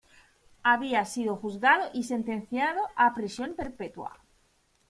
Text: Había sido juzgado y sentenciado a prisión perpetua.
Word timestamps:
Había 0.63 1.05
sido 1.05 1.35
juzgado 1.35 1.91
y 1.93 2.05
sentenciado 2.05 2.81
a 2.95 3.13
prisión 3.13 3.53
perpetua. 3.55 4.17